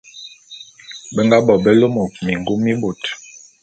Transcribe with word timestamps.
Be 1.13 1.21
nga 1.25 1.37
bo 1.45 1.53
be 1.63 1.71
lômôk 1.79 2.13
mingum 2.25 2.59
mi 2.65 2.73
bôt. 2.81 3.01